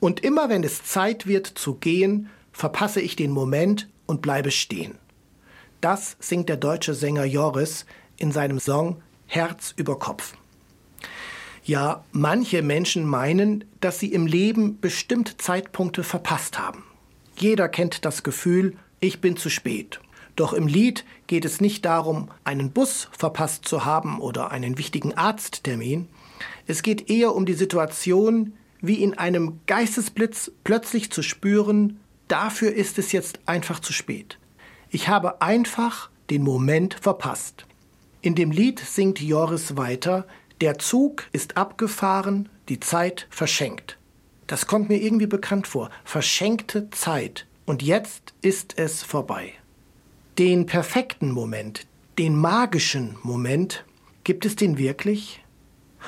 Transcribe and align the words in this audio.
Und 0.00 0.20
immer 0.20 0.48
wenn 0.48 0.64
es 0.64 0.84
Zeit 0.84 1.26
wird 1.26 1.46
zu 1.46 1.74
gehen, 1.74 2.28
verpasse 2.52 3.00
ich 3.00 3.16
den 3.16 3.30
Moment 3.30 3.88
und 4.06 4.22
bleibe 4.22 4.50
stehen. 4.50 4.98
Das 5.80 6.16
singt 6.18 6.48
der 6.48 6.56
deutsche 6.56 6.94
Sänger 6.94 7.24
Joris 7.24 7.86
in 8.16 8.32
seinem 8.32 8.58
Song 8.58 9.02
Herz 9.26 9.74
über 9.76 9.98
Kopf. 9.98 10.34
Ja, 11.62 12.04
manche 12.12 12.62
Menschen 12.62 13.04
meinen, 13.04 13.64
dass 13.80 13.98
sie 14.00 14.12
im 14.12 14.26
Leben 14.26 14.80
bestimmte 14.80 15.36
Zeitpunkte 15.36 16.02
verpasst 16.02 16.58
haben. 16.58 16.82
Jeder 17.36 17.68
kennt 17.68 18.04
das 18.04 18.22
Gefühl, 18.22 18.76
ich 19.00 19.20
bin 19.20 19.36
zu 19.36 19.50
spät. 19.50 20.00
Doch 20.34 20.52
im 20.52 20.66
Lied 20.66 21.04
geht 21.26 21.44
es 21.44 21.60
nicht 21.60 21.84
darum, 21.84 22.30
einen 22.44 22.70
Bus 22.70 23.08
verpasst 23.12 23.66
zu 23.66 23.84
haben 23.84 24.20
oder 24.20 24.50
einen 24.50 24.78
wichtigen 24.78 25.14
Arzttermin. 25.14 26.08
Es 26.66 26.82
geht 26.82 27.10
eher 27.10 27.34
um 27.34 27.44
die 27.44 27.54
Situation, 27.54 28.54
wie 28.80 29.02
in 29.02 29.14
einem 29.18 29.60
Geistesblitz 29.66 30.52
plötzlich 30.64 31.10
zu 31.10 31.22
spüren, 31.22 32.00
dafür 32.28 32.72
ist 32.72 32.98
es 32.98 33.12
jetzt 33.12 33.40
einfach 33.46 33.80
zu 33.80 33.92
spät. 33.92 34.38
Ich 34.90 35.08
habe 35.08 35.42
einfach 35.42 36.10
den 36.30 36.42
Moment 36.42 36.94
verpasst. 36.94 37.66
In 38.20 38.34
dem 38.34 38.50
Lied 38.50 38.80
singt 38.80 39.20
Joris 39.20 39.76
weiter, 39.76 40.26
der 40.60 40.78
Zug 40.78 41.28
ist 41.32 41.56
abgefahren, 41.56 42.48
die 42.68 42.80
Zeit 42.80 43.26
verschenkt. 43.30 43.98
Das 44.46 44.66
kommt 44.66 44.88
mir 44.88 45.00
irgendwie 45.00 45.26
bekannt 45.26 45.66
vor. 45.66 45.90
Verschenkte 46.04 46.90
Zeit. 46.90 47.46
Und 47.66 47.82
jetzt 47.82 48.34
ist 48.40 48.78
es 48.78 49.02
vorbei. 49.02 49.52
Den 50.38 50.66
perfekten 50.66 51.30
Moment, 51.30 51.86
den 52.18 52.34
magischen 52.34 53.16
Moment, 53.22 53.84
gibt 54.24 54.46
es 54.46 54.56
den 54.56 54.78
wirklich? 54.78 55.44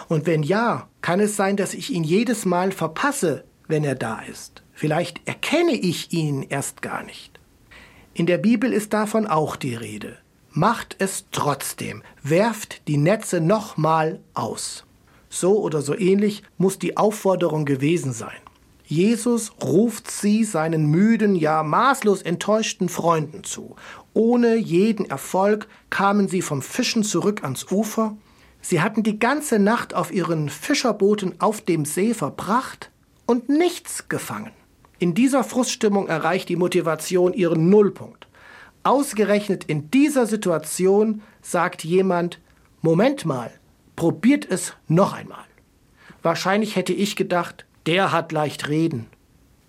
Und 0.09 0.27
wenn 0.27 0.43
ja, 0.43 0.89
kann 1.01 1.21
es 1.21 1.37
sein, 1.37 1.57
dass 1.57 1.75
ich 1.75 1.91
ihn 1.91 2.05
jedes 2.05 2.45
Mal 2.45 2.73
verpasse, 2.73 3.45
wenn 3.69 3.85
er 3.85 3.95
da 3.95 4.21
ist. 4.21 4.63
Vielleicht 4.73 5.27
erkenne 5.27 5.73
ich 5.73 6.13
ihn 6.13 6.43
erst 6.49 6.83
gar 6.83 7.03
nicht. 7.03 7.39
In 8.15 8.27
der 8.27 8.39
Bibel 8.39 8.73
ist 8.73 8.93
davon 8.93 9.27
auch 9.27 9.57
die 9.57 9.75
Rede. 9.75 10.19
Macht 10.53 10.97
es 10.99 11.27
trotzdem, 11.31 12.03
werft 12.23 12.89
die 12.89 12.97
Netze 12.97 13.41
nochmal 13.41 14.21
aus. 14.35 14.85
So 15.29 15.61
oder 15.61 15.81
so 15.81 15.97
ähnlich 15.97 16.43
muss 16.59 16.79
die 16.79 16.97
Aufforderung 16.97 17.65
gewesen 17.65 18.13
sein. 18.13 18.41
Jesus 18.85 19.53
ruft 19.63 20.11
sie 20.11 20.43
seinen 20.43 20.87
müden, 20.87 21.37
ja 21.37 21.63
maßlos 21.63 22.23
enttäuschten 22.23 22.89
Freunden 22.89 23.45
zu. 23.45 23.77
Ohne 24.13 24.57
jeden 24.57 25.09
Erfolg 25.09 25.69
kamen 25.91 26.27
sie 26.27 26.43
vom 26.43 26.61
Fischen 26.61 27.05
zurück 27.05 27.45
ans 27.45 27.71
Ufer 27.71 28.17
Sie 28.61 28.81
hatten 28.81 29.03
die 29.03 29.19
ganze 29.19 29.59
Nacht 29.59 29.95
auf 29.95 30.13
ihren 30.13 30.49
Fischerbooten 30.49 31.41
auf 31.41 31.61
dem 31.63 31.85
See 31.85 32.15
verbracht 32.15 32.91
und 33.27 33.49
nichts 33.49 34.09
gefangen. 34.09 34.53
In 34.99 35.15
dieser 35.15 35.45
Fruststimmung 35.45 36.09
erreicht 36.09 36.49
die 36.49 36.57
Motivation 36.57 37.33
ihren 37.33 37.71
Nullpunkt. 37.71 38.29
Ausgerechnet 38.83 39.65
in 39.65 39.91
dieser 39.91 40.27
Situation 40.27 41.23
sagt 41.43 41.85
jemand, 41.85 42.41
Moment 42.83 43.25
mal, 43.25 43.51
probiert 43.97 44.51
es 44.51 44.75
noch 44.89 45.13
einmal. 45.13 45.45
Wahrscheinlich 46.23 46.77
hätte 46.77 46.93
ich 46.93 47.17
gedacht, 47.17 47.67
der 47.87 48.13
hat 48.13 48.33
leicht 48.33 48.69
reden. 48.69 49.07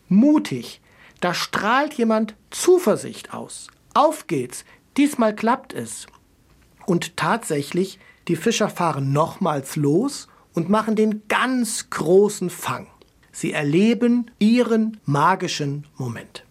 Mutig, 0.10 0.82
da 1.22 1.34
strahlt 1.34 1.94
jemand 1.94 2.36
Zuversicht 2.50 3.34
aus. 3.34 3.68
Auf 3.94 4.28
geht's, 4.28 4.66
diesmal 4.98 5.36
klappt 5.36 5.74
es. 5.74 6.08
Und 6.86 7.16
tatsächlich 7.16 8.00
die 8.28 8.36
Fischer 8.36 8.70
fahren 8.70 9.14
nochmals 9.14 9.76
los 9.76 10.28
und 10.54 10.70
machen 10.70 10.96
den 10.96 11.28
ganz 11.28 11.90
großen 11.90 12.50
Fang. 12.50 12.88
Sie 13.32 13.54
erleben 13.54 14.30
ihren 14.40 15.00
magischen 15.06 15.88
Moment. 15.98 16.46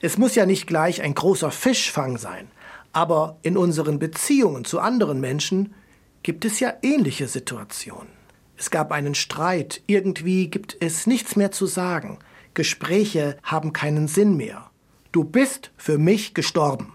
Es 0.00 0.18
muss 0.18 0.34
ja 0.34 0.46
nicht 0.46 0.66
gleich 0.66 1.02
ein 1.02 1.14
großer 1.14 1.50
Fischfang 1.50 2.18
sein, 2.18 2.48
aber 2.92 3.38
in 3.42 3.56
unseren 3.56 3.98
Beziehungen 3.98 4.64
zu 4.64 4.80
anderen 4.80 5.20
Menschen 5.20 5.74
gibt 6.22 6.44
es 6.44 6.60
ja 6.60 6.74
ähnliche 6.82 7.28
Situationen. 7.28 8.12
Es 8.56 8.70
gab 8.70 8.92
einen 8.92 9.14
Streit, 9.14 9.82
irgendwie 9.86 10.48
gibt 10.48 10.76
es 10.80 11.06
nichts 11.06 11.36
mehr 11.36 11.50
zu 11.50 11.66
sagen, 11.66 12.18
Gespräche 12.54 13.38
haben 13.42 13.72
keinen 13.72 14.08
Sinn 14.08 14.36
mehr. 14.36 14.70
Du 15.10 15.24
bist 15.24 15.70
für 15.76 15.98
mich 15.98 16.34
gestorben. 16.34 16.92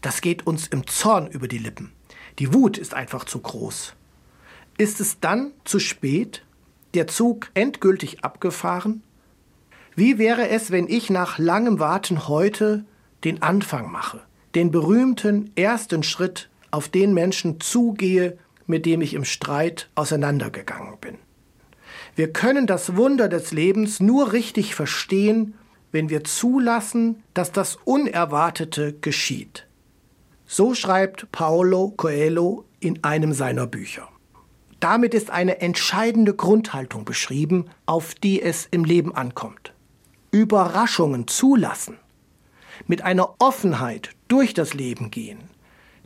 Das 0.00 0.20
geht 0.20 0.46
uns 0.46 0.66
im 0.66 0.86
Zorn 0.86 1.28
über 1.28 1.48
die 1.48 1.58
Lippen. 1.58 1.92
Die 2.38 2.52
Wut 2.52 2.78
ist 2.78 2.94
einfach 2.94 3.24
zu 3.24 3.40
groß. 3.40 3.94
Ist 4.78 5.00
es 5.00 5.20
dann 5.20 5.52
zu 5.64 5.78
spät? 5.78 6.42
Der 6.94 7.06
Zug 7.06 7.50
endgültig 7.54 8.24
abgefahren? 8.24 9.02
Wie 9.94 10.18
wäre 10.18 10.48
es, 10.48 10.70
wenn 10.70 10.88
ich 10.88 11.10
nach 11.10 11.38
langem 11.38 11.78
Warten 11.78 12.26
heute 12.28 12.84
den 13.24 13.42
Anfang 13.42 13.90
mache, 13.90 14.20
den 14.54 14.70
berühmten 14.70 15.50
ersten 15.54 16.02
Schritt 16.02 16.48
auf 16.70 16.88
den 16.88 17.12
Menschen 17.12 17.60
zugehe, 17.60 18.38
mit 18.66 18.86
dem 18.86 19.02
ich 19.02 19.14
im 19.14 19.24
Streit 19.24 19.90
auseinandergegangen 19.94 20.98
bin? 21.00 21.18
Wir 22.14 22.32
können 22.32 22.66
das 22.66 22.96
Wunder 22.96 23.28
des 23.28 23.52
Lebens 23.52 24.00
nur 24.00 24.32
richtig 24.32 24.74
verstehen, 24.74 25.54
wenn 25.92 26.08
wir 26.08 26.24
zulassen, 26.24 27.22
dass 27.34 27.52
das 27.52 27.76
Unerwartete 27.84 28.94
geschieht. 28.94 29.66
So 30.54 30.74
schreibt 30.74 31.32
Paolo 31.32 31.94
Coelho 31.96 32.66
in 32.78 33.02
einem 33.02 33.32
seiner 33.32 33.66
Bücher. 33.66 34.06
Damit 34.80 35.14
ist 35.14 35.30
eine 35.30 35.62
entscheidende 35.62 36.34
Grundhaltung 36.34 37.06
beschrieben, 37.06 37.70
auf 37.86 38.14
die 38.14 38.42
es 38.42 38.68
im 38.70 38.84
Leben 38.84 39.16
ankommt. 39.16 39.72
Überraschungen 40.30 41.26
zulassen, 41.26 41.96
mit 42.86 43.00
einer 43.00 43.36
Offenheit 43.38 44.10
durch 44.28 44.52
das 44.52 44.74
Leben 44.74 45.10
gehen, 45.10 45.38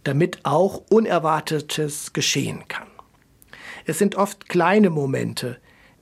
damit 0.05 0.39
auch 0.45 0.81
Unerwartetes 0.91 2.13
geschehen 2.13 2.69
kann. 2.69 2.87
Es 3.85 3.99
sind 3.99 4.15
oft 4.15 4.49
kleine 4.49 4.91
Momente, 4.91 5.59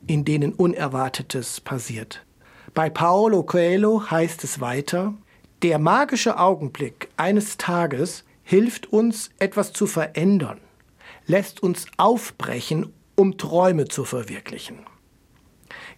in 0.06 0.27
denen 0.27 0.53
Unerwartetes 0.53 1.62
passiert. 1.62 2.27
Bei 2.75 2.91
Paolo 2.91 3.43
Coelho 3.43 4.10
heißt 4.10 4.44
es 4.44 4.60
weiter, 4.60 5.15
der 5.62 5.78
magische 5.78 6.38
Augenblick 6.38 7.09
eines 7.16 7.56
Tages 7.56 8.22
hilft 8.44 8.93
uns, 8.93 9.31
etwas 9.38 9.72
zu 9.72 9.87
verändern, 9.87 10.60
lässt 11.27 11.62
uns 11.62 11.87
aufbrechen, 11.97 12.93
um 13.16 13.38
Träume 13.38 13.87
zu 13.87 14.05
verwirklichen. 14.05 14.81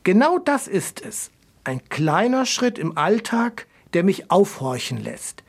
Genau 0.05 0.39
das 0.39 0.69
ist 0.69 1.05
es, 1.05 1.31
ein 1.65 1.87
kleiner 1.89 2.47
Schritt 2.47 2.79
im 2.79 2.97
Alltag, 2.97 3.67
der 3.93 4.05
mich 4.05 4.31
aufhorchen 4.31 5.03
lässt, 5.03 5.43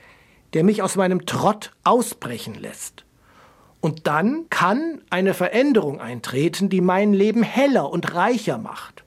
der 0.53 0.63
mich 0.63 0.81
aus 0.81 0.95
meinem 0.95 1.25
Trott 1.25 1.71
ausbrechen 1.83 2.55
lässt. 2.55 3.05
Und 3.79 4.07
dann 4.07 4.49
kann 4.49 5.01
eine 5.11 5.35
Veränderung 5.35 6.01
eintreten, 6.01 6.69
die 6.69 6.81
mein 6.81 7.13
Leben 7.13 7.43
heller 7.43 7.91
und 7.91 8.15
reicher 8.15 8.57
macht. 8.57 9.03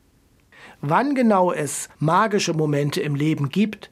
Wann 0.81 1.15
genau 1.15 1.53
es 1.53 1.89
magische 1.99 2.55
Momente 2.55 3.01
im 3.01 3.15
Leben 3.15 3.49
gibt, 3.49 3.91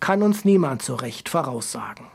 kann 0.00 0.22
uns 0.22 0.44
niemand 0.44 0.82
so 0.82 0.94
recht 0.94 1.28
voraussagen. 1.28 2.06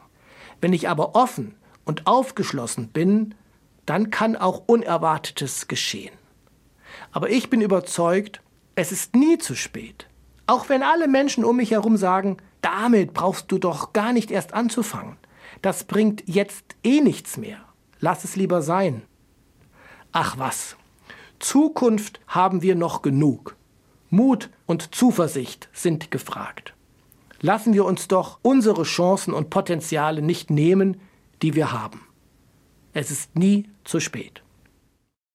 Wenn 0.62 0.74
ich 0.74 0.88
aber 0.88 1.16
offen 1.16 1.56
und 1.86 2.08
aufgeschlossen 2.08 2.90
bin, 2.90 3.34
dann 3.86 4.12
kann 4.12 4.36
auch 4.36 4.64
Unerwartetes 4.68 5.68
geschehen. 5.68 6.14
Aber 7.12 7.30
ich 7.30 7.50
bin 7.50 7.62
überzeugt, 7.62 8.42
es 8.76 8.92
ist 8.92 9.16
nie 9.16 9.40
zu 9.40 9.56
spät. 9.56 10.08
Auch 10.46 10.70
wenn 10.70 10.84
alle 10.84 11.08
Menschen 11.08 11.44
um 11.44 11.58
mich 11.58 11.72
herum 11.72 11.98
sagen, 11.98 12.38
damit 12.62 13.14
brauchst 13.14 13.52
du 13.52 13.58
doch 13.58 13.92
gar 13.92 14.14
nicht 14.14 14.30
erst 14.30 14.54
anzufangen. 14.54 15.18
Das 15.62 15.84
bringt 15.84 16.24
jetzt 16.28 16.76
eh 16.84 17.02
nichts 17.02 17.38
mehr. 17.38 17.60
Lass 18.00 18.24
es 18.24 18.36
lieber 18.36 18.62
sein. 18.62 19.02
Ach 20.12 20.38
was. 20.38 20.76
Zukunft 21.40 22.20
haben 22.28 22.62
wir 22.62 22.76
noch 22.76 23.02
genug. 23.02 23.56
Mut 24.10 24.50
und 24.68 24.94
Zuversicht 24.94 25.70
sind 25.74 26.12
gefragt 26.12 26.76
lassen 27.42 27.74
wir 27.74 27.86
uns 27.86 28.08
doch 28.08 28.40
unsere 28.42 28.84
Chancen 28.84 29.34
und 29.34 29.50
Potenziale 29.50 30.22
nicht 30.22 30.50
nehmen, 30.50 31.02
die 31.42 31.56
wir 31.56 31.72
haben. 31.72 32.02
Es 32.94 33.12
ist 33.12 33.36
nie 33.36 33.70
zu 33.84 34.00
spät. 34.00 34.44